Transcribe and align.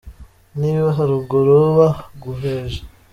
Niba 0.59 0.87
haruguru 0.97 1.57
baguheje 1.77 2.79